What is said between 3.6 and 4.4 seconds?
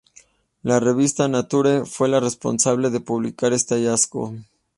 hallazgo.